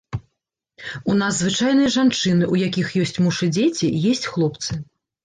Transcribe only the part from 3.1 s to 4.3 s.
муж і дзеці, есць